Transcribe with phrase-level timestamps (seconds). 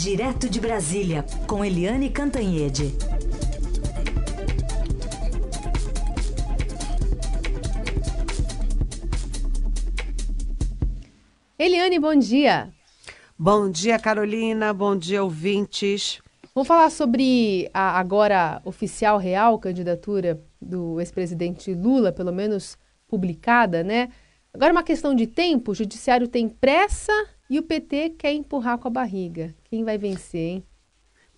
[0.00, 2.94] Direto de Brasília, com Eliane Cantanhede.
[11.58, 12.72] Eliane, bom dia.
[13.36, 14.72] Bom dia, Carolina.
[14.72, 16.20] Bom dia, ouvintes.
[16.54, 22.78] Vamos falar sobre a agora oficial real candidatura do ex-presidente Lula, pelo menos
[23.08, 24.10] publicada, né?
[24.54, 27.12] Agora uma questão de tempo, o judiciário tem pressa
[27.48, 29.54] e o PT quer empurrar com a barriga.
[29.64, 30.64] Quem vai vencer, hein?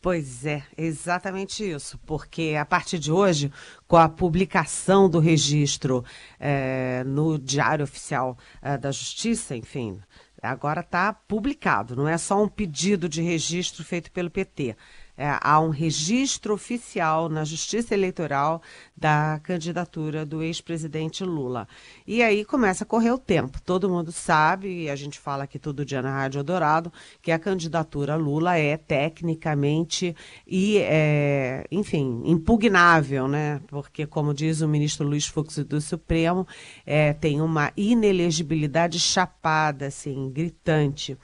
[0.02, 3.52] Pois é, exatamente isso, porque a partir de hoje,
[3.86, 6.02] com a publicação do registro
[6.38, 10.00] é, no Diário Oficial é, da Justiça, enfim,
[10.42, 14.74] agora está publicado, não é só um pedido de registro feito pelo PT
[15.20, 18.62] é, há um registro oficial na Justiça Eleitoral
[18.96, 21.68] da candidatura do ex-presidente Lula.
[22.06, 23.60] E aí começa a correr o tempo.
[23.60, 27.38] Todo mundo sabe, e a gente fala aqui todo dia na Rádio Dourado, que a
[27.38, 33.60] candidatura Lula é tecnicamente e, é, enfim, impugnável, né?
[33.68, 36.48] Porque, como diz o ministro Luiz Fux do Supremo,
[36.86, 41.18] é, tem uma inelegibilidade chapada, assim, gritante.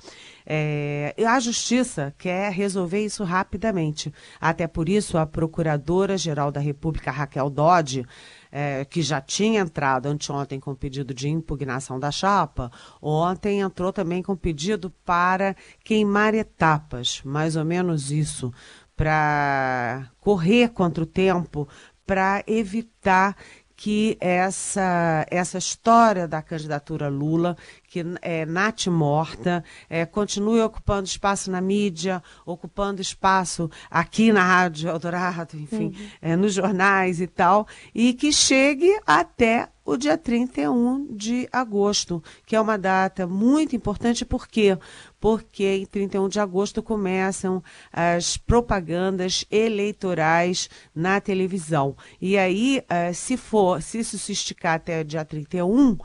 [0.48, 4.14] É, a Justiça quer resolver isso rapidamente.
[4.40, 8.06] Até por isso, a Procuradora-Geral da República, Raquel Dodge,
[8.52, 12.70] é, que já tinha entrado anteontem com pedido de impugnação da chapa,
[13.02, 18.52] ontem entrou também com pedido para queimar etapas, mais ou menos isso,
[18.96, 21.68] para correr contra o tempo,
[22.06, 23.36] para evitar
[23.76, 27.56] que essa, essa história da candidatura Lula,
[27.96, 35.56] que é morta, é, continue ocupando espaço na mídia, ocupando espaço aqui na Rádio Eldorado,
[35.56, 36.08] enfim, uhum.
[36.20, 42.56] é, nos jornais e tal, e que chegue até o dia 31 de agosto, que
[42.56, 44.76] é uma data muito importante, por quê?
[45.20, 51.96] Porque em 31 de agosto começam as propagandas eleitorais na televisão.
[52.20, 55.96] E aí, eh, se for, se isso se esticar até o dia 31,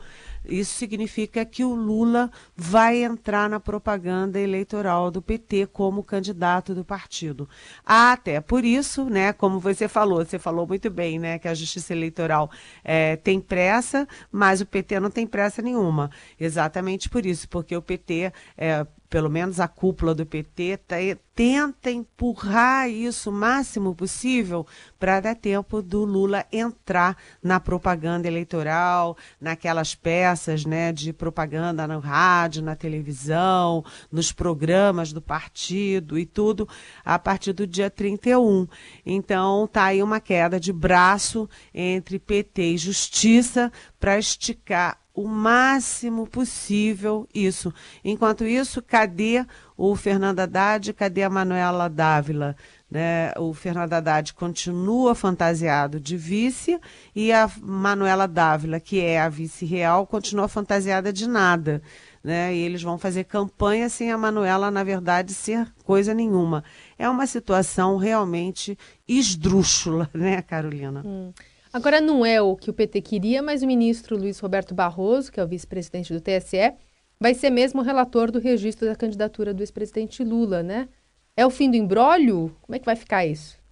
[0.44, 6.84] isso significa que o Lula vai entrar na propaganda eleitoral do PT como candidato do
[6.84, 7.48] partido.
[7.84, 11.92] Até por isso, né, como você falou, você falou muito bem, né, que a Justiça
[11.92, 12.50] Eleitoral
[12.82, 16.10] é, tem pressa, mas o PT não tem pressa nenhuma.
[16.38, 20.96] Exatamente por isso, porque o PT é, pelo menos a cúpula do PT, tá,
[21.34, 24.66] tenta empurrar isso o máximo possível
[24.98, 31.98] para dar tempo do Lula entrar na propaganda eleitoral, naquelas peças né, de propaganda no
[31.98, 36.66] rádio, na televisão, nos programas do partido e tudo,
[37.04, 38.66] a partir do dia 31.
[39.04, 46.26] Então, tá aí uma queda de braço entre PT e Justiça para esticar o máximo
[46.26, 47.72] possível isso.
[48.04, 49.44] Enquanto isso, cadê
[49.76, 52.56] o Fernando Haddad, cadê a Manuela Dávila?
[52.90, 53.32] Né?
[53.38, 56.80] O Fernando Haddad continua fantasiado de vice
[57.14, 61.82] e a Manuela Dávila, que é a vice real, continua fantasiada de nada.
[62.24, 62.54] Né?
[62.54, 66.64] E eles vão fazer campanha sem a Manuela, na verdade, ser coisa nenhuma.
[66.98, 71.02] É uma situação realmente esdrúxula, né, Carolina?
[71.04, 71.32] Hum.
[71.72, 75.40] Agora não é o que o PT queria, mas o ministro Luiz Roberto Barroso, que
[75.40, 76.74] é o vice-presidente do TSE,
[77.18, 80.88] vai ser mesmo relator do registro da candidatura do ex-presidente Lula, né?
[81.34, 82.54] É o fim do embrólio?
[82.60, 83.62] Como é que vai ficar isso?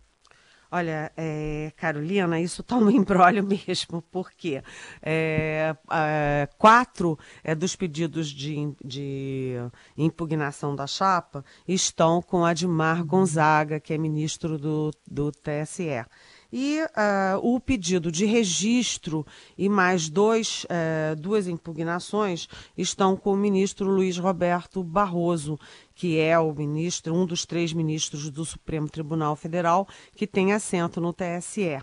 [0.72, 4.62] Olha, é, Carolina, isso está um embrólio mesmo, porque
[5.02, 9.56] é, é, quatro é, dos pedidos de, de,
[9.98, 16.04] impugnação da chapa estão com Admar Gonzaga, que é ministro do, do TSE.
[16.52, 19.24] E uh, o pedido de registro
[19.56, 25.58] e mais dois, uh, duas impugnações estão com o ministro Luiz Roberto Barroso,
[25.94, 31.00] que é o ministro, um dos três ministros do Supremo Tribunal Federal que tem assento
[31.00, 31.78] no TSE.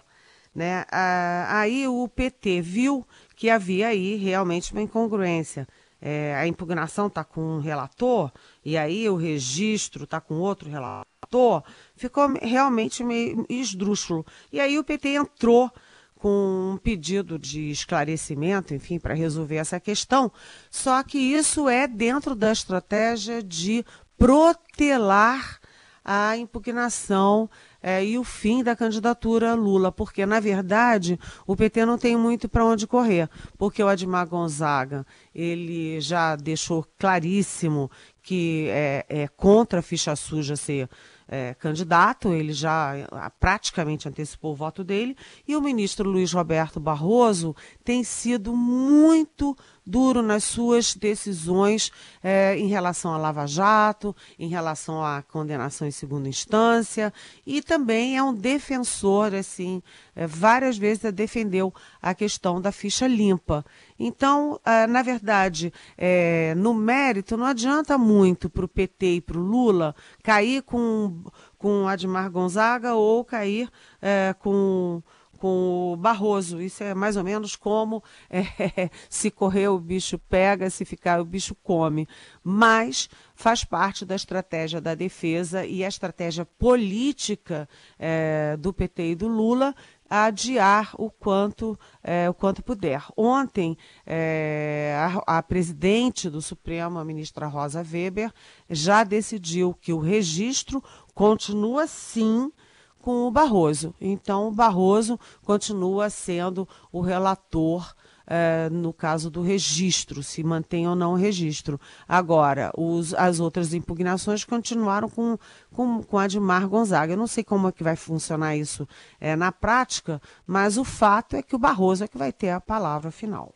[0.54, 0.82] Né?
[0.82, 5.68] Uh, aí o PT viu que havia aí realmente uma incongruência.
[6.00, 8.32] É, a impugnação está com um relator
[8.64, 11.64] e aí o registro está com outro relator
[11.98, 14.26] ficou realmente meio esdrúxulo.
[14.52, 15.72] E aí o PT entrou
[16.16, 20.32] com um pedido de esclarecimento, enfim, para resolver essa questão.
[20.70, 23.86] Só que isso é dentro da estratégia de
[24.18, 25.60] protelar
[26.04, 27.50] a impugnação
[27.84, 32.48] é, e o fim da candidatura Lula, porque, na verdade, o PT não tem muito
[32.48, 35.06] para onde correr, porque o Admar Gonzaga
[35.36, 37.92] ele já deixou claríssimo
[38.24, 40.90] que é, é contra a ficha suja ser
[41.28, 43.08] é, candidato, ele já
[43.40, 45.16] praticamente antecipou o voto dele,
[45.48, 51.92] e o ministro Luiz Roberto Barroso tem sido muito duro nas suas decisões
[52.22, 57.14] é, em relação à Lava Jato, em relação à condenação em segunda instância,
[57.46, 59.82] e também é um defensor, assim,
[60.14, 63.66] é, várias vezes defendeu a questão da ficha limpa.
[64.00, 69.38] Então, é, na verdade, é, no mérito, não adianta muito para o PT e para
[69.38, 71.24] o Lula cair com,
[71.58, 73.70] com Admar Gonzaga ou cair
[74.02, 75.02] é, com
[75.38, 76.62] com o Barroso.
[76.62, 81.26] Isso é mais ou menos como é, se correr o bicho pega, se ficar o
[81.26, 82.08] bicho come.
[82.44, 89.16] Mas faz parte da estratégia da defesa e a estratégia política é, do PT e
[89.16, 89.76] do Lula
[90.10, 93.04] adiar o quanto, é, o quanto puder.
[93.16, 94.96] Ontem, é,
[95.26, 98.32] a, a, presidente do Supremo, a ministra Rosa Weber,
[98.70, 100.84] já decidiu que o registro
[101.14, 102.52] continua sim
[103.00, 103.94] com o Barroso.
[104.02, 107.96] Então, o Barroso continua sendo o relator
[108.28, 111.80] é, no caso do registro, se mantém ou não o registro.
[112.08, 115.38] Agora, os, as outras impugnações continuaram com,
[115.72, 117.14] com, com Admar Gonzaga.
[117.14, 118.88] Eu não sei como é que vai funcionar isso
[119.20, 122.60] é, na prática, mas o fato é que o Barroso é que vai ter a
[122.60, 123.54] palavra final.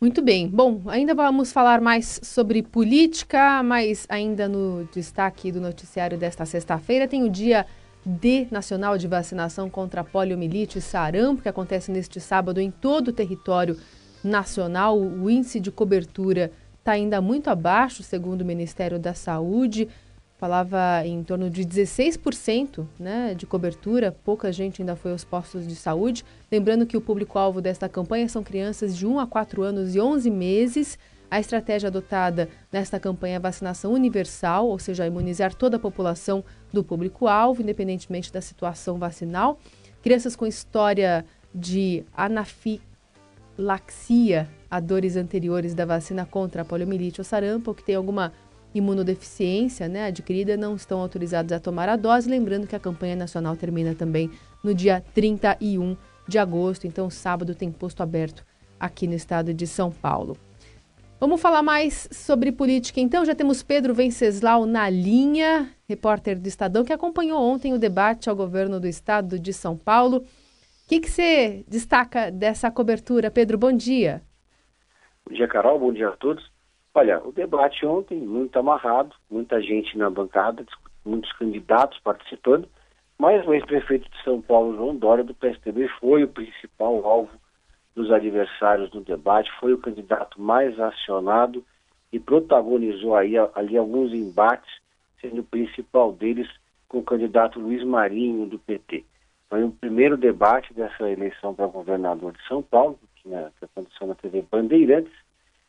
[0.00, 0.48] Muito bem.
[0.48, 7.06] Bom, ainda vamos falar mais sobre política, mas ainda no destaque do noticiário desta sexta-feira
[7.06, 7.66] tem o dia
[8.04, 13.12] D Nacional de Vacinação contra Poliomielite e Sarampo, que acontece neste sábado em todo o
[13.12, 13.76] território
[14.24, 14.98] nacional.
[14.98, 19.88] O índice de cobertura está ainda muito abaixo, segundo o Ministério da Saúde.
[20.38, 25.76] Falava em torno de 16% né, de cobertura, pouca gente ainda foi aos postos de
[25.76, 26.24] saúde.
[26.50, 30.30] Lembrando que o público-alvo desta campanha são crianças de 1 a 4 anos e 11
[30.30, 30.98] meses.
[31.30, 36.42] A estratégia adotada nesta campanha é vacinação universal, ou seja, imunizar toda a população
[36.72, 39.60] do público-alvo, independentemente da situação vacinal.
[40.02, 41.24] Crianças com história
[41.54, 42.80] de anafilaxia
[44.68, 48.32] a dores anteriores da vacina contra a poliomielite ou sarampo, que tem alguma
[48.74, 52.28] imunodeficiência né, adquirida, não estão autorizados a tomar a dose.
[52.28, 54.30] Lembrando que a campanha nacional termina também
[54.64, 58.44] no dia 31 de agosto, então sábado tem posto aberto
[58.78, 60.36] aqui no estado de São Paulo.
[61.20, 63.26] Vamos falar mais sobre política então.
[63.26, 68.34] Já temos Pedro Venceslau na linha, repórter do Estadão, que acompanhou ontem o debate ao
[68.34, 70.20] governo do estado de São Paulo.
[70.20, 70.24] O
[70.88, 73.30] que, que você destaca dessa cobertura?
[73.30, 74.22] Pedro, bom dia.
[75.28, 75.78] Bom dia, Carol.
[75.78, 76.50] Bom dia a todos.
[76.94, 80.64] Olha, o debate ontem, muito amarrado, muita gente na bancada,
[81.04, 82.66] muitos candidatos participando,
[83.18, 87.39] mas o ex-prefeito de São Paulo, João Dória, do PSDB, foi o principal alvo
[88.00, 91.62] dos adversários no debate, foi o candidato mais acionado
[92.10, 94.70] e protagonizou aí, ali alguns embates,
[95.20, 96.48] sendo o principal deles
[96.88, 99.04] com o candidato Luiz Marinho, do PT.
[99.50, 104.44] Foi o primeiro debate dessa eleição para governador de São Paulo, que, aconteceu na TV
[104.50, 105.12] Bandeirantes,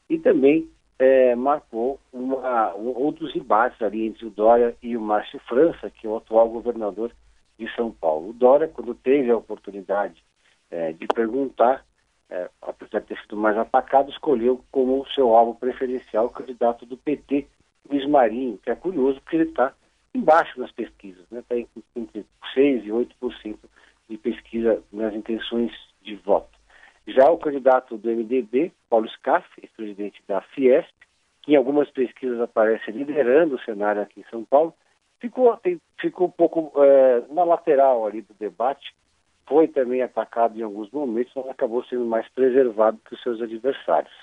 [0.09, 5.39] e também é, marcou uma, um, outros embates ali entre o Dória e o Márcio
[5.47, 7.11] França, que é o atual governador
[7.59, 8.29] de São Paulo.
[8.29, 10.23] O Dória, quando teve a oportunidade
[10.69, 11.85] é, de perguntar
[12.31, 16.97] é, apesar de ter sido mais atacado, escolheu como seu alvo preferencial o candidato do
[16.97, 17.45] PT,
[17.89, 19.73] Luiz Marinho, que é curioso porque ele está
[20.15, 21.67] embaixo nas pesquisas, está né?
[21.95, 22.25] entre
[22.55, 23.57] 6% e 8%
[24.09, 26.57] de pesquisa nas intenções de voto.
[27.07, 30.93] Já o candidato do MDB, Paulo Scaff, ex-presidente da Fiesp,
[31.41, 34.73] que em algumas pesquisas aparece liderando o cenário aqui em São Paulo,
[35.19, 38.93] ficou, tem, ficou um pouco é, na lateral ali do debate,
[39.51, 44.13] foi também atacado em alguns momentos, mas acabou sendo mais preservado que os seus adversários.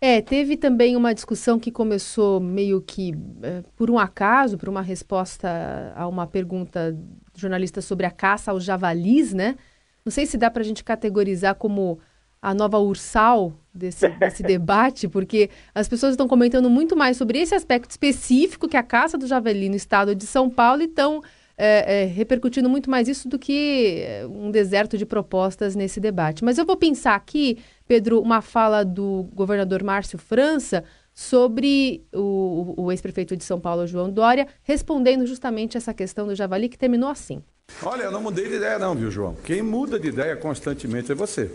[0.00, 4.80] É, teve também uma discussão que começou meio que é, por um acaso, por uma
[4.80, 6.96] resposta a uma pergunta
[7.36, 9.54] jornalista sobre a caça aos javalis, né?
[10.02, 12.00] Não sei se dá para a gente categorizar como
[12.40, 17.54] a nova ursal desse, desse debate, porque as pessoas estão comentando muito mais sobre esse
[17.54, 21.20] aspecto específico que a caça do javali no estado de São Paulo e estão
[21.64, 26.42] é, é, repercutindo muito mais isso do que é, um deserto de propostas nesse debate.
[26.42, 30.82] Mas eu vou pensar aqui, Pedro, uma fala do governador Márcio França
[31.14, 36.68] sobre o, o ex-prefeito de São Paulo, João Dória, respondendo justamente essa questão do javali,
[36.68, 37.40] que terminou assim.
[37.80, 39.36] Olha, eu não mudei de ideia não, viu, João?
[39.44, 41.48] Quem muda de ideia constantemente é você.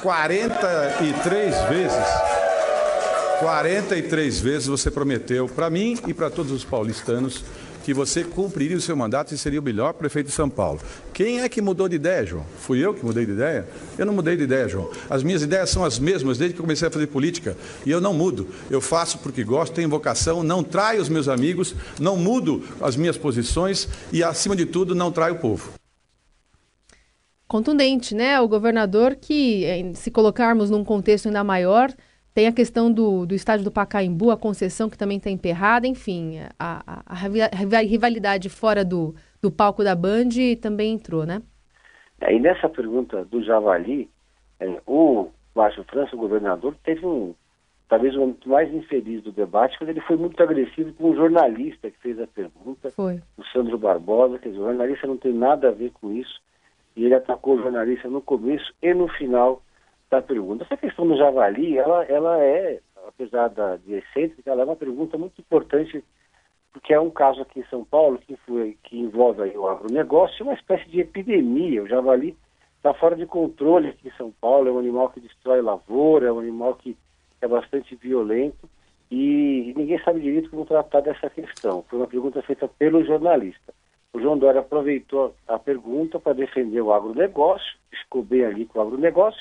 [0.00, 2.06] 43 vezes
[3.40, 7.44] 43 vezes você prometeu para mim e para todos os paulistanos
[7.90, 10.80] que você cumpriria o seu mandato e seria o melhor prefeito de São Paulo.
[11.12, 12.46] Quem é que mudou de ideia, João?
[12.60, 13.66] Fui eu que mudei de ideia?
[13.98, 14.88] Eu não mudei de ideia, João.
[15.08, 18.14] As minhas ideias são as mesmas desde que comecei a fazer política e eu não
[18.14, 18.46] mudo.
[18.70, 23.16] Eu faço porque gosto, tenho vocação, não traio os meus amigos, não mudo as minhas
[23.16, 25.72] posições e, acima de tudo, não traio o povo
[27.48, 28.40] contundente, né?
[28.40, 31.92] O governador que, eh, se colocarmos num contexto ainda maior,
[32.34, 36.38] tem a questão do, do estádio do Pacaembu, a concessão que também está emperrada, enfim,
[36.58, 40.28] a, a, a, rivalidade fora do, do palco da Band
[40.60, 41.42] também entrou, né?
[42.20, 44.08] É, e nessa pergunta do Javali,
[44.60, 47.34] é, o Márcio França, o governador, teve um,
[47.88, 51.90] talvez o momento mais infeliz do debate, quando ele foi muito agressivo com o jornalista
[51.90, 53.20] que fez a pergunta, foi.
[53.36, 56.40] o Sandro Barbosa, dizer, o jornalista não tem nada a ver com isso,
[56.94, 59.62] e ele atacou o jornalista no começo e no final
[60.10, 60.64] da pergunta.
[60.64, 65.16] Essa questão do javali, ela, ela é, apesar da, de excêntrica, ela é uma pergunta
[65.16, 66.04] muito importante,
[66.72, 70.44] porque é um caso aqui em São Paulo que, foi, que envolve aí o agronegócio,
[70.44, 71.82] uma espécie de epidemia.
[71.82, 72.36] O javali
[72.76, 76.32] está fora de controle aqui em São Paulo, é um animal que destrói lavoura, é
[76.32, 76.96] um animal que
[77.40, 78.68] é bastante violento
[79.10, 81.84] e, ninguém sabe direito como tratar dessa questão.
[81.88, 83.74] Foi uma pergunta feita pelo jornalista.
[84.12, 88.82] O João Dória aproveitou a pergunta para defender o agronegócio, ficou bem ali com o
[88.82, 89.40] agronegócio,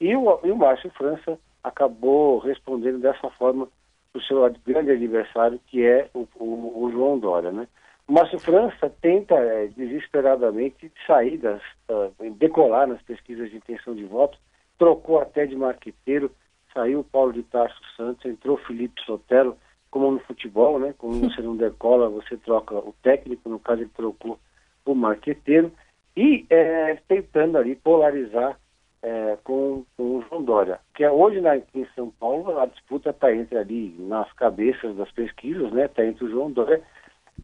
[0.00, 3.68] e o, e o Márcio França acabou respondendo dessa forma
[4.12, 7.50] para o seu grande adversário, que é o, o, o, João Dória.
[7.50, 7.66] Né?
[8.06, 14.04] O Márcio França tenta é, desesperadamente sair, das, uh, decolar nas pesquisas de intenção de
[14.04, 14.38] voto,
[14.78, 16.30] trocou até de marqueteiro,
[16.72, 19.56] saiu o Paulo de Tarso Santos, entrou Felipe Sotelo,
[19.90, 20.94] como no futebol, né?
[20.96, 24.38] Como você não decola, você troca o técnico, no caso ele trocou
[24.84, 25.72] o marqueteiro,
[26.16, 28.58] e é, tentando ali polarizar
[29.02, 30.80] é, com, com, o João Dória.
[30.94, 35.10] Que é, hoje na, em São Paulo a disputa está entre ali, nas cabeças das
[35.12, 35.86] pesquisas, né?
[35.86, 36.82] Está entre o João Dória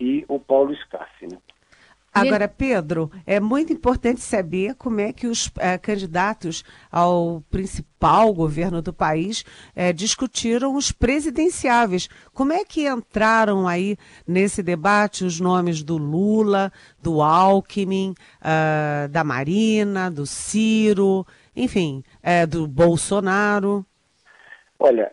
[0.00, 1.38] e o Paulo Scassi, né?
[2.14, 8.80] Agora, Pedro, é muito importante saber como é que os é, candidatos ao principal governo
[8.80, 9.44] do país
[9.74, 12.08] é, discutiram os presidenciáveis.
[12.32, 19.24] Como é que entraram aí nesse debate os nomes do Lula, do Alckmin, uh, da
[19.24, 23.84] Marina, do Ciro, enfim, é, do Bolsonaro?
[24.78, 25.12] Olha,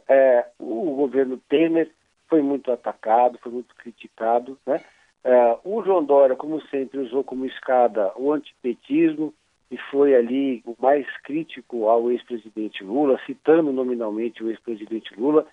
[0.60, 1.90] o governo Temer
[2.28, 4.82] foi muito atacado, foi muito criticado, né?
[5.24, 9.34] É, o João Dória, como sempre, usou como escada o antipetismo
[9.70, 15.46] e foi ali o mais crítico ao ex-presidente Lula, citando nominalmente o ex-presidente Lula.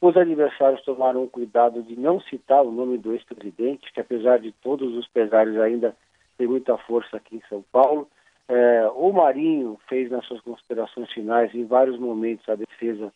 [0.00, 4.94] Os adversários tomaram cuidado de não citar o nome do ex-presidente, que apesar de todos
[4.94, 5.96] os pesares ainda
[6.36, 8.08] tem muita força aqui em São Paulo.
[8.48, 13.12] É, o Marinho fez nas suas considerações finais, em vários momentos, a defesa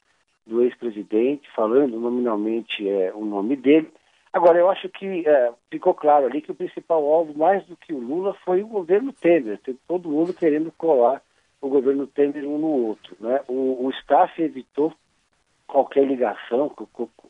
[0.46, 3.90] do ex-presidente, falando nominalmente é, o nome dele.
[4.32, 7.92] Agora, eu acho que é, ficou claro ali que o principal alvo, mais do que
[7.92, 9.58] o Lula, foi o governo Temer.
[9.58, 11.22] Tem todo mundo querendo colar
[11.60, 13.16] o governo Temer um no outro.
[13.20, 13.40] Né?
[13.48, 14.92] O, o staff evitou
[15.66, 16.72] qualquer ligação,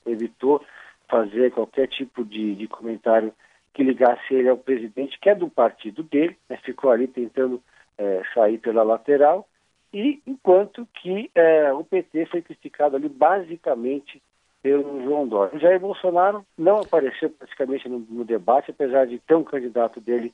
[0.07, 0.63] evitou
[1.09, 3.33] fazer qualquer tipo de, de comentário
[3.73, 6.59] que ligasse ele ao presidente, que é do partido dele, né?
[6.65, 7.63] ficou ali tentando
[7.99, 9.47] é, sair pela lateral,
[9.93, 14.23] e enquanto que é, o PT foi criticado ali basicamente
[14.63, 15.57] pelo João Dória.
[15.57, 20.33] O Jair Bolsonaro não apareceu praticamente no, no debate, apesar de ter um candidato dele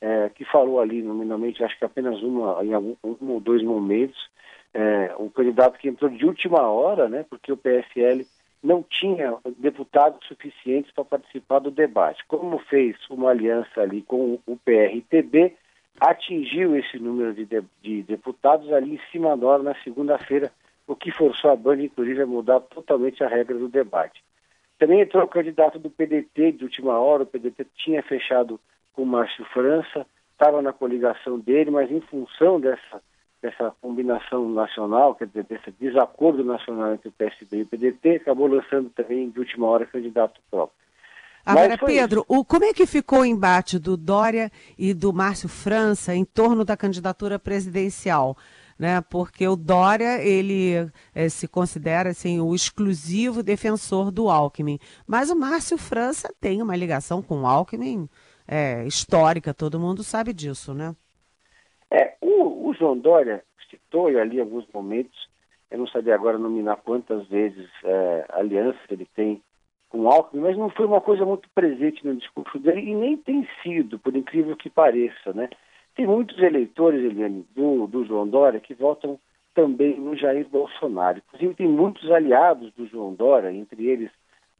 [0.00, 4.30] é, que falou ali nominalmente, acho que apenas uma, em algum, um ou dois momentos,
[4.72, 8.26] é, um candidato que entrou de última hora, né, porque o PSL
[8.62, 12.24] não tinha deputados suficientes para participar do debate.
[12.26, 15.54] Como fez uma aliança ali com o PRTB,
[16.10, 20.52] atingiu esse número de, de, de deputados ali em cima da hora na segunda-feira,
[20.86, 24.22] o que forçou a Band, inclusive, a mudar totalmente a regra do debate.
[24.78, 28.60] Também entrou o candidato do PDT de última hora, o PDT tinha fechado
[28.92, 33.00] com o Márcio França, estava na coligação dele, mas em função dessa,
[33.40, 38.46] dessa combinação nacional, quer dizer, desse desacordo nacional entre o PSB e o PDT, acabou
[38.46, 40.76] lançando também de última hora candidato próprio.
[41.44, 46.14] Agora, Pedro, o, como é que ficou o embate do Dória e do Márcio França
[46.14, 48.36] em torno da candidatura presidencial?
[48.78, 49.00] né?
[49.08, 55.36] Porque o Dória ele é, se considera assim o exclusivo defensor do Alckmin, mas o
[55.36, 58.08] Márcio França tem uma ligação com o Alckmin
[58.46, 60.94] é, histórica, todo mundo sabe disso, né?
[61.90, 65.28] É, o, o João Dória citou ali em alguns momentos,
[65.70, 69.42] eu não sabia agora nominar quantas vezes é, aliança ele tem
[69.94, 73.46] com Alckmin, mas não foi uma coisa muito presente no discurso dele e nem tem
[73.62, 75.48] sido, por incrível que pareça, né?
[75.94, 79.20] Tem muitos eleitores, Eliane, do, do João Dória que votam
[79.54, 81.18] também no Jair Bolsonaro.
[81.18, 84.10] Inclusive, tem muitos aliados do João Dória, entre eles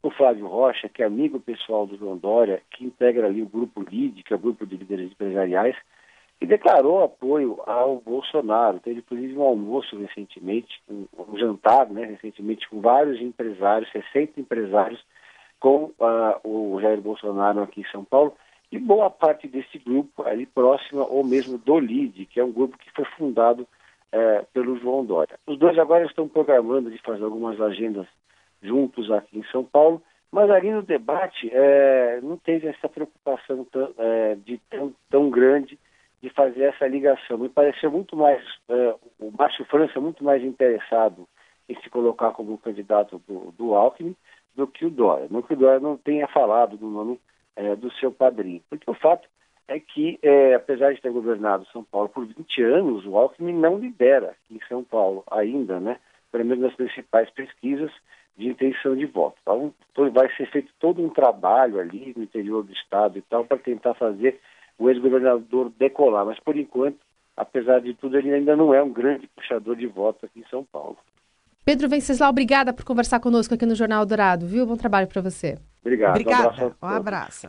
[0.01, 3.81] o Flávio Rocha, que é amigo pessoal do João Dória, que integra ali o grupo
[3.81, 5.75] LID, que é o grupo de líderes empresariais,
[6.39, 8.79] e declarou apoio ao Bolsonaro.
[8.79, 15.03] Teve, inclusive, um almoço recentemente, um, um jantar, né, recentemente, com vários empresários, 60 empresários,
[15.59, 18.33] com uh, o Jair Bolsonaro aqui em São Paulo,
[18.71, 22.77] e boa parte desse grupo ali próxima ou mesmo do LID, que é um grupo
[22.77, 25.39] que foi fundado uh, pelo João Dória.
[25.47, 28.07] Os dois agora estão programando de fazer algumas agendas
[28.61, 33.93] juntos aqui em São Paulo, mas ali no debate é, não teve essa preocupação tão,
[33.97, 35.79] é, de tão, tão grande
[36.21, 37.37] de fazer essa ligação.
[37.37, 41.27] Me pareceu muito mais, é, o Márcio França muito mais interessado
[41.69, 44.15] em se colocar como candidato do, do Alckmin
[44.55, 45.27] do que o Dória.
[45.29, 47.19] Não que o Dória não tenha falado do nome
[47.55, 48.61] é, do seu padrinho.
[48.69, 49.27] Porque o fato
[49.67, 53.77] é que, é, apesar de ter governado São Paulo por 20 anos, o Alckmin não
[53.77, 55.99] lidera em São Paulo ainda, né?
[56.31, 57.91] Pelo menos nas principais pesquisas
[58.37, 59.37] de intenção de voto.
[59.41, 63.57] Então, vai ser feito todo um trabalho ali no interior do estado e tal para
[63.57, 64.39] tentar fazer
[64.77, 66.25] o ex-governador decolar.
[66.25, 66.99] Mas, por enquanto,
[67.35, 70.63] apesar de tudo, ele ainda não é um grande puxador de voto aqui em São
[70.65, 70.97] Paulo.
[71.65, 74.67] Pedro Venceslau, obrigada por conversar conosco aqui no Jornal Dourado, viu?
[74.67, 75.57] Bom trabalho para você.
[75.81, 76.11] Obrigado.
[76.11, 76.43] Obrigada.
[76.43, 76.75] Um abraço.
[76.79, 77.47] Um abraço.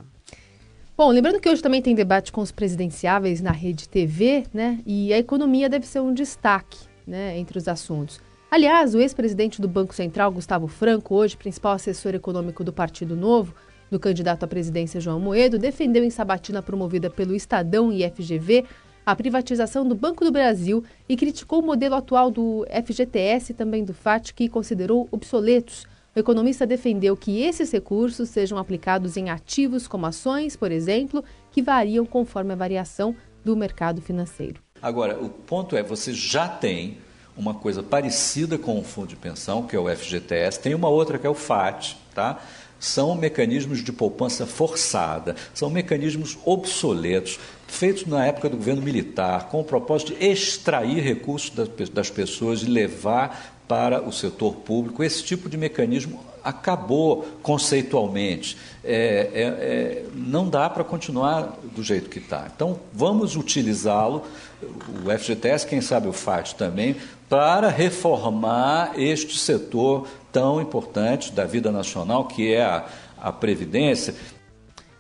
[0.97, 4.81] Bom, lembrando que hoje também tem debate com os presidenciáveis na Rede TV, né?
[4.87, 8.19] E a economia deve ser um destaque, né, entre os assuntos.
[8.51, 13.55] Aliás, o ex-presidente do Banco Central, Gustavo Franco, hoje principal assessor econômico do Partido Novo,
[13.91, 18.65] do candidato à presidência João Moedo, defendeu em sabatina promovida pelo Estadão e FGV
[19.07, 23.85] a privatização do Banco do Brasil e criticou o modelo atual do FGTS e também
[23.85, 25.87] do FAT, que considerou obsoletos.
[26.15, 31.23] O economista defendeu que esses recursos sejam aplicados em ativos como ações, por exemplo,
[31.53, 34.61] que variam conforme a variação do mercado financeiro.
[34.83, 36.99] Agora, o ponto é, você já tem
[37.37, 41.19] uma coisa parecida com o fundo de pensão, que é o FGTS, tem uma outra
[41.19, 42.41] que é o FAT, tá?
[42.79, 49.61] São mecanismos de poupança forçada, são mecanismos obsoletos, feitos na época do governo militar, com
[49.61, 51.51] o propósito de extrair recursos
[51.91, 55.03] das pessoas e levar para o setor público.
[55.03, 58.57] Esse tipo de mecanismo acabou conceitualmente.
[58.85, 62.49] É, é, é, não dá para continuar do jeito que está.
[62.55, 64.23] Então, vamos utilizá-lo,
[64.63, 66.95] o FGTS, quem sabe o FAT também,
[67.29, 72.87] para reformar este setor tão importante da vida nacional, que é a,
[73.19, 74.15] a Previdência.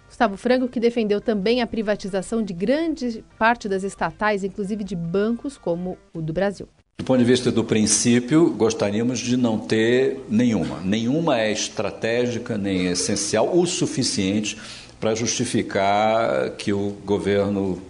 [0.08, 5.58] Gustavo Franco, que defendeu também a privatização de grande parte das estatais, inclusive de bancos
[5.58, 6.66] como o do Brasil.
[6.98, 10.80] Do ponto de vista do princípio, gostaríamos de não ter nenhuma.
[10.80, 14.56] Nenhuma é estratégica nem essencial o suficiente
[14.98, 17.82] para justificar que o governo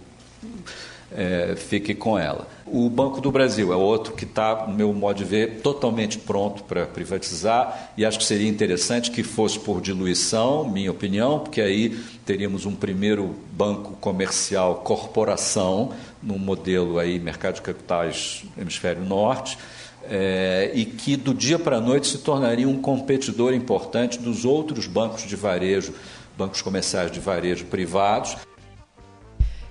[1.09, 2.45] é, fique com ela.
[2.69, 6.63] O Banco do Brasil é outro que está, no meu modo de ver, totalmente pronto
[6.63, 11.97] para privatizar e acho que seria interessante que fosse por diluição, minha opinião, porque aí
[12.25, 19.57] teríamos um primeiro banco comercial corporação, no modelo aí mercado de capitais hemisfério norte,
[20.09, 24.87] é, e que do dia para a noite se tornaria um competidor importante dos outros
[24.87, 25.93] bancos de varejo,
[26.37, 28.35] bancos comerciais de varejo privados.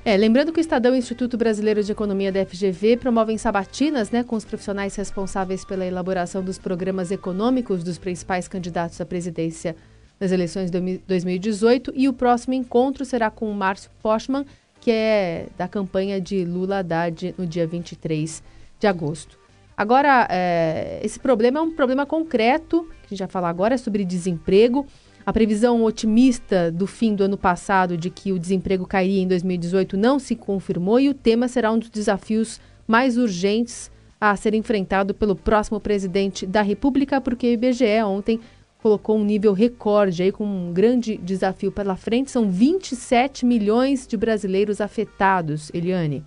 [0.06, 4.08] É, lembrando que o Estadão e o Instituto Brasileiro de Economia da FGV promovem sabatinas
[4.08, 9.74] né, com os profissionais responsáveis pela elaboração dos programas econômicos dos principais candidatos à presidência
[10.20, 14.46] nas eleições de 2018 e o próximo encontro será com o Márcio Postman,
[14.80, 18.44] que é da campanha de Lula Haddad no dia 23
[18.78, 19.36] de agosto.
[19.76, 23.76] Agora, é, esse problema é um problema concreto, que a gente vai falar agora, é
[23.76, 24.86] sobre desemprego.
[25.26, 29.96] A previsão otimista do fim do ano passado de que o desemprego cairia em 2018
[29.96, 35.12] não se confirmou e o tema será um dos desafios mais urgentes a ser enfrentado
[35.12, 38.38] pelo próximo presidente da República, porque o IBGE ontem
[38.80, 42.30] colocou um nível recorde aí com um grande desafio pela frente.
[42.30, 46.24] São 27 milhões de brasileiros afetados, Eliane.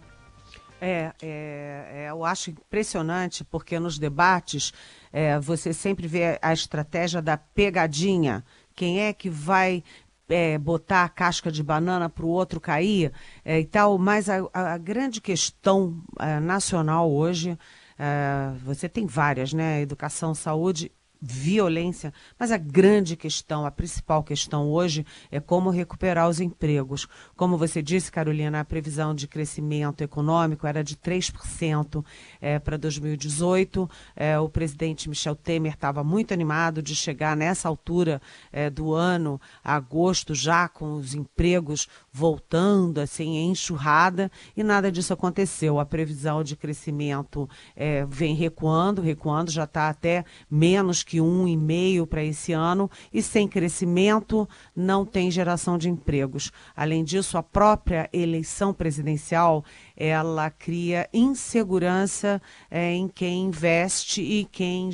[0.82, 4.72] É, é, é, eu acho impressionante porque nos debates
[5.12, 8.44] é, você sempre vê a estratégia da pegadinha.
[8.80, 9.84] Quem é que vai
[10.30, 13.12] é, botar a casca de banana para o outro cair
[13.44, 17.60] é, e tal, mas a, a grande questão é, nacional hoje,
[17.98, 19.82] é, você tem várias, né?
[19.82, 26.39] Educação, saúde violência, mas a grande questão, a principal questão hoje é como recuperar os
[26.39, 27.08] empregos.
[27.36, 32.05] Como você disse, Carolina, a previsão de crescimento econômico era de 3%
[32.39, 33.89] é, para 2018.
[34.15, 39.41] É, o presidente Michel Temer estava muito animado de chegar nessa altura é, do ano,
[39.63, 45.79] agosto, já com os empregos voltando assim em enxurrada, e nada disso aconteceu.
[45.79, 52.24] A previsão de crescimento é, vem recuando, recuando, já está até menos que 1,5% para
[52.24, 56.52] esse ano, e sem crescimento não tem geração de empregos.
[56.76, 59.65] Além disso, a própria eleição presidencial
[59.98, 64.91] ela cria insegurança é, em quem investe e quem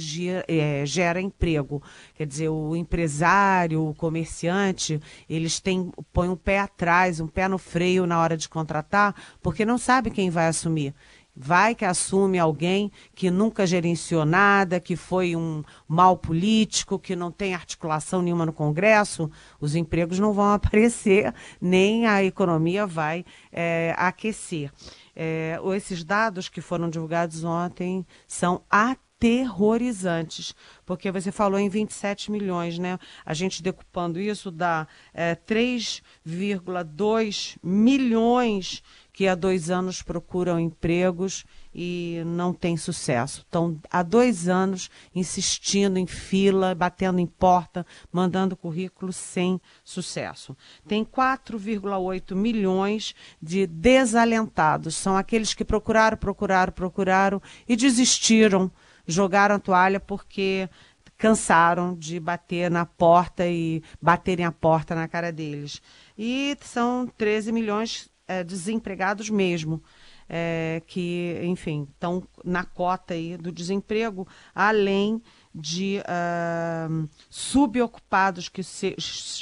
[0.48, 1.84] é, gera emprego.
[2.16, 7.58] Quer dizer, o empresário, o comerciante, eles têm, põem um pé atrás, um pé no
[7.58, 10.96] freio na hora de contratar, porque não sabe quem vai assumir.
[11.36, 17.30] Vai que assume alguém que nunca gerenciou nada, que foi um mal político, que não
[17.30, 23.94] tem articulação nenhuma no Congresso, os empregos não vão aparecer, nem a economia vai é,
[23.98, 24.72] aquecer.
[25.14, 30.54] É, esses dados que foram divulgados ontem são aterrorizantes,
[30.86, 32.98] porque você falou em 27 milhões, né?
[33.26, 38.84] A gente decupando isso dá é, 3,2 milhões
[39.16, 43.44] que há dois anos procuram empregos e não têm sucesso.
[43.44, 50.54] Estão há dois anos insistindo em fila, batendo em porta, mandando currículo sem sucesso.
[50.86, 54.96] Tem 4,8 milhões de desalentados.
[54.96, 58.70] São aqueles que procuraram, procuraram, procuraram e desistiram,
[59.08, 60.70] jogaram a toalha porque
[61.18, 65.82] cansaram de bater na porta e baterem a porta na cara deles.
[66.18, 69.82] E são 13 milhões é, desempregados mesmo,
[70.28, 75.22] é, que, enfim, estão na cota aí do desemprego, além
[75.54, 78.96] de uh, subocupados que se,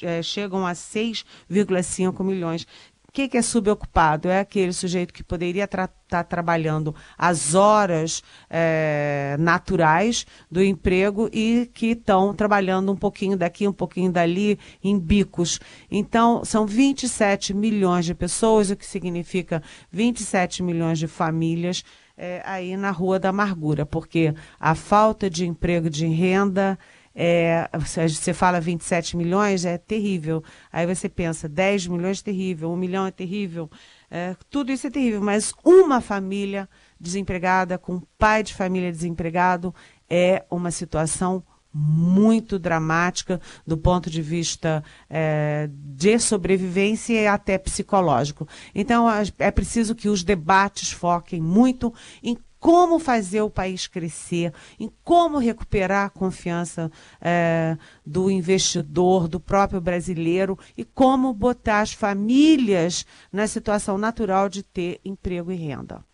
[0.03, 2.67] é, chegam a 6,5 milhões
[3.13, 4.27] que, que é subocupado?
[4.27, 11.69] É aquele sujeito que poderia estar tá trabalhando as horas é, naturais do emprego e
[11.75, 15.59] que estão trabalhando um pouquinho daqui, um pouquinho dali, em bicos.
[15.91, 21.83] Então, são 27 milhões de pessoas, o que significa 27 milhões de famílias
[22.17, 26.79] é, aí na Rua da Amargura, porque a falta de emprego, de renda,
[27.15, 30.43] é, você fala 27 milhões, é terrível.
[30.71, 33.69] Aí você pensa, 10 milhões é terrível, 1 milhão é terrível.
[34.09, 36.67] É, tudo isso é terrível, mas uma família
[36.99, 39.73] desempregada, com pai de família desempregado,
[40.09, 48.47] é uma situação muito dramática do ponto de vista é, de sobrevivência e até psicológico.
[48.75, 49.07] Então,
[49.39, 55.37] é preciso que os debates foquem muito em como fazer o país crescer, em como
[55.37, 63.47] recuperar a confiança é, do investidor, do próprio brasileiro e como botar as famílias na
[63.47, 66.05] situação natural de ter emprego e renda.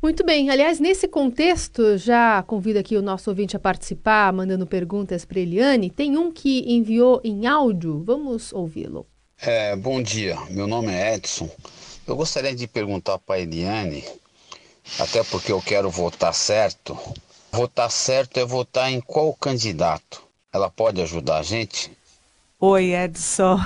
[0.00, 0.50] Muito bem.
[0.50, 5.90] Aliás, nesse contexto, já convido aqui o nosso ouvinte a participar, mandando perguntas para Eliane.
[5.90, 8.04] Tem um que enviou em áudio.
[8.04, 9.04] Vamos ouvi-lo.
[9.40, 10.38] É, bom dia.
[10.48, 11.50] Meu nome é Edson.
[12.06, 14.04] Eu gostaria de perguntar para a Eliane
[14.98, 16.96] até porque eu quero votar certo.
[17.50, 20.22] Votar certo é votar em qual candidato?
[20.52, 21.90] Ela pode ajudar a gente?
[22.64, 23.58] Oi, Edson.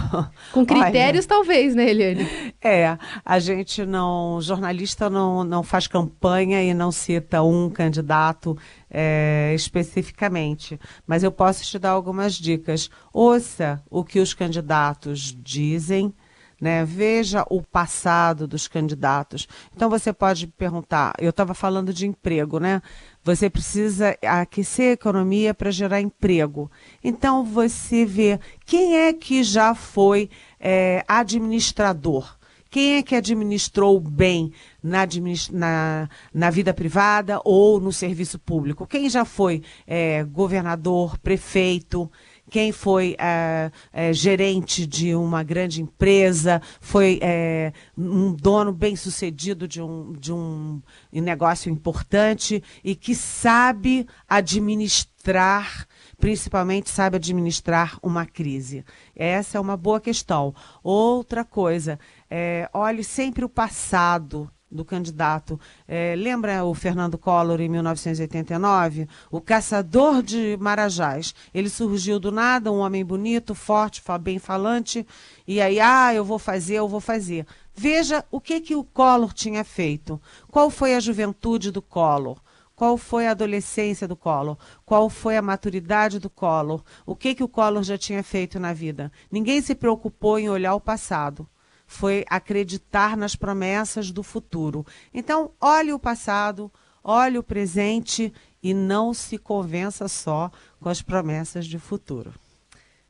[0.52, 2.26] Com critérios, Olha, talvez, né, Eliane?
[2.64, 8.56] É, a gente não, jornalista não, não faz campanha e não cita um candidato
[8.90, 12.88] é, especificamente, mas eu posso te dar algumas dicas.
[13.12, 16.14] Ouça o que os candidatos dizem,
[16.60, 16.84] né?
[16.84, 19.46] Veja o passado dos candidatos.
[19.74, 22.80] Então você pode perguntar, eu estava falando de emprego, né?
[23.22, 26.70] Você precisa aquecer a economia para gerar emprego.
[27.02, 32.36] Então você vê quem é que já foi é, administrador.
[32.68, 35.06] Quem é que administrou bem na,
[35.52, 38.86] na, na, vida privada ou no serviço público?
[38.86, 42.10] Quem já foi é, governador, prefeito?
[42.50, 49.66] Quem foi é, é, gerente de uma grande empresa, foi é, um dono bem sucedido
[49.66, 50.80] de um, de um
[51.12, 55.86] negócio importante e que sabe administrar
[56.18, 58.84] principalmente sabe administrar uma crise.
[59.14, 60.54] Essa é uma boa questão.
[60.82, 61.98] Outra coisa,
[62.30, 65.58] é, olhe sempre o passado do candidato.
[65.86, 69.08] É, lembra o Fernando Collor em 1989?
[69.30, 71.34] O caçador de Marajás.
[71.54, 75.06] Ele surgiu do nada, um homem bonito, forte, bem falante,
[75.46, 77.46] e aí, ah, eu vou fazer, eu vou fazer.
[77.74, 80.20] Veja o que, que o Collor tinha feito.
[80.50, 82.40] Qual foi a juventude do Collor?
[82.74, 84.58] Qual foi a adolescência do Collor?
[84.84, 86.82] Qual foi a maturidade do Collor?
[87.06, 89.10] O que, que o Collor já tinha feito na vida?
[89.30, 91.48] Ninguém se preocupou em olhar o passado
[91.86, 94.84] foi acreditar nas promessas do futuro.
[95.14, 96.70] Então, olhe o passado,
[97.02, 102.34] olhe o presente e não se convença só com as promessas de futuro.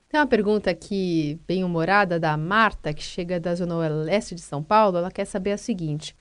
[0.08, 4.62] Tem uma pergunta aqui, bem humorada, da Marta, que chega da Zona Leste de São
[4.62, 4.98] Paulo.
[4.98, 6.14] Ela quer saber o seguinte: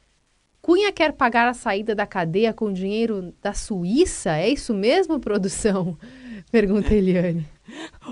[0.61, 4.37] Cunha quer pagar a saída da cadeia com dinheiro da Suíça?
[4.37, 5.97] É isso mesmo, produção?
[6.51, 7.47] Pergunta Eliane.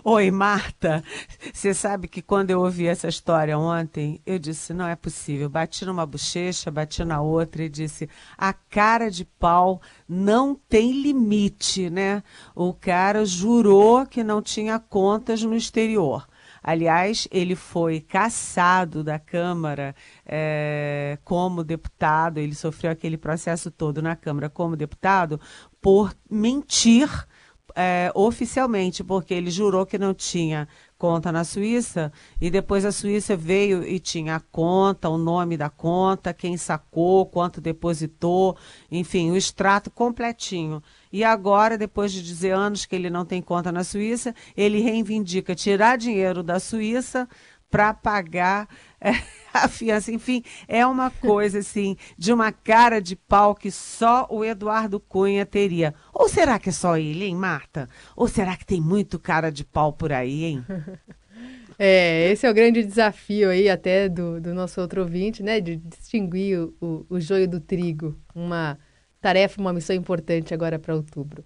[0.03, 1.03] Oi, Marta.
[1.53, 5.49] Você sabe que quando eu ouvi essa história ontem, eu disse: não é possível.
[5.49, 11.89] Bati numa bochecha, bati na outra e disse: a cara de pau não tem limite,
[11.89, 12.23] né?
[12.55, 16.27] O cara jurou que não tinha contas no exterior.
[16.63, 19.93] Aliás, ele foi caçado da Câmara
[20.25, 25.39] é, como deputado, ele sofreu aquele processo todo na Câmara como deputado
[25.81, 27.09] por mentir
[27.75, 33.35] é, oficialmente, porque ele jurou que não tinha conta na Suíça e depois a Suíça
[33.35, 38.55] veio e tinha a conta, o nome da conta, quem sacou, quanto depositou,
[38.89, 40.81] enfim, o extrato completinho.
[41.11, 45.53] E agora, depois de dizer anos que ele não tem conta na Suíça, ele reivindica
[45.53, 47.27] tirar dinheiro da Suíça
[47.73, 48.69] para pagar
[49.01, 49.13] é,
[49.51, 50.11] a fiança.
[50.11, 55.43] Enfim, é uma coisa assim, de uma cara de pau que só o Eduardo Cunha
[55.43, 55.95] teria.
[56.13, 57.89] Ou será que é só ele, hein, Marta?
[58.15, 60.65] Ou será que tem muito cara de pau por aí, hein?
[61.79, 65.59] É, esse é o grande desafio aí até do, do nosso outro ouvinte, né?
[65.59, 68.15] De distinguir o, o, o joio do trigo.
[68.33, 68.77] Uma
[69.19, 71.43] tarefa, uma missão importante agora para outubro.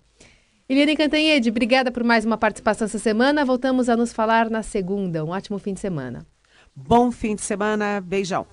[0.70, 3.46] Eliane Cantanhede, obrigada por mais uma participação essa semana.
[3.46, 5.24] Voltamos a nos falar na segunda.
[5.24, 6.26] Um ótimo fim de semana.
[6.74, 8.02] Bom fim de semana.
[8.02, 8.48] Beijão.